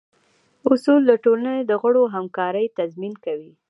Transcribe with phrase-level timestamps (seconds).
[0.71, 3.51] اصول د ټولنې د غړو همکارۍ تضمین کوي.